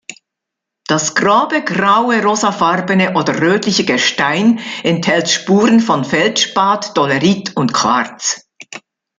Das 0.87 1.13
grobe, 1.13 1.61
graue, 1.63 2.23
rosafarbene 2.23 3.13
oder 3.15 3.39
rötliche 3.39 3.85
Gestein 3.85 4.59
enthält 4.83 5.29
Spuren 5.29 5.79
von 5.79 6.03
Feldspat, 6.05 6.97
Dolerit 6.97 7.55
und 7.55 7.71
Quarz. 7.71 8.49